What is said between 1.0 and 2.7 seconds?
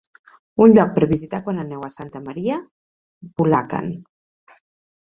visitar quan aneu a Santa Maria,